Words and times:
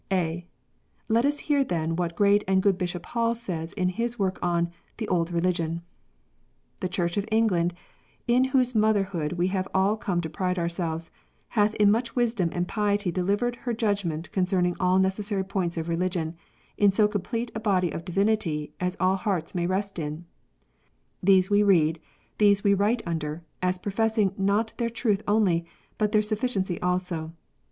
(a) 0.11 0.47
Let 1.09 1.25
us 1.27 1.37
hear 1.41 1.63
then 1.63 1.95
what 1.95 2.15
great 2.15 2.43
and 2.47 2.63
good 2.63 2.75
Bishop 2.75 3.05
Hall 3.05 3.35
says, 3.35 3.71
in 3.73 3.89
his 3.89 4.17
work 4.17 4.39
on" 4.41 4.71
The 4.97 5.07
Old 5.07 5.31
Religion 5.31 5.83
:""The 6.79 6.89
Church 6.89 7.17
of 7.17 7.25
Eng 7.31 7.49
land, 7.49 7.73
in 8.27 8.45
whose 8.45 8.73
motherhood 8.73 9.33
we 9.33 9.49
have 9.49 9.67
all 9.75 9.95
come 9.95 10.19
to 10.21 10.27
pride 10.27 10.57
ourselves, 10.57 11.11
hath 11.49 11.75
in 11.75 11.91
much 11.91 12.15
wisdom 12.15 12.49
and 12.51 12.67
piety 12.67 13.11
delivered 13.11 13.57
her 13.57 13.75
judgment 13.75 14.31
con 14.31 14.45
cerning 14.45 14.75
all 14.79 14.97
necessary 14.97 15.43
points 15.43 15.77
of 15.77 15.87
religion, 15.87 16.33
in 16.79 16.91
so 16.91 17.07
complete 17.07 17.51
a 17.53 17.59
body 17.59 17.91
of 17.91 18.03
divinity 18.03 18.73
as 18.79 18.97
all 18.99 19.17
hearts 19.17 19.53
may 19.53 19.67
rest 19.67 19.99
in. 19.99 20.25
These 21.21 21.51
we 21.51 21.61
read, 21.61 21.99
these 22.39 22.63
we 22.63 22.73
write 22.73 23.03
under, 23.05 23.43
as 23.61 23.77
professing 23.77 24.33
not 24.35 24.73
their 24.77 24.89
truth 24.89 25.21
only, 25.27 25.63
but 25.99 26.11
their 26.11 26.21
suffi 26.23 26.57
ciency 26.59 26.79
also. 26.81 27.33